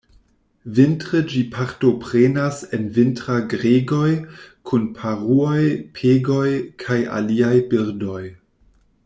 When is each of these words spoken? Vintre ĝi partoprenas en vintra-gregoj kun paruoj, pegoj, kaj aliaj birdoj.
Vintre 0.77 1.19
ĝi 1.33 1.41
partoprenas 1.55 2.61
en 2.77 2.87
vintra-gregoj 2.95 4.09
kun 4.71 4.89
paruoj, 4.97 5.61
pegoj, 6.01 6.49
kaj 6.87 6.99
aliaj 7.21 7.55
birdoj. 7.75 8.21